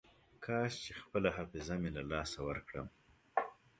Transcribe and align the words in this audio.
کاش 0.45 0.71
چې 0.83 0.91
خپله 1.01 1.29
حافظه 1.37 1.75
مې 1.81 1.89
له 1.97 2.03
لاسه 2.11 2.39
ورکړم. 2.47 2.87